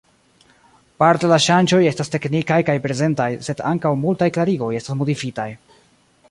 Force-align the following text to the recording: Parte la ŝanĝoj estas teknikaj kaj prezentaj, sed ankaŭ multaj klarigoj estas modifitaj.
Parte 1.03 1.27
la 1.31 1.37
ŝanĝoj 1.47 1.81
estas 1.89 2.09
teknikaj 2.15 2.57
kaj 2.71 2.77
prezentaj, 2.87 3.29
sed 3.49 3.63
ankaŭ 3.73 3.93
multaj 4.07 4.31
klarigoj 4.39 4.71
estas 4.81 4.99
modifitaj. 5.05 5.49